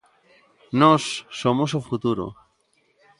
Nós 0.81 1.03
somos 1.41 1.71
o 1.79 1.85
futuro. 1.89 2.25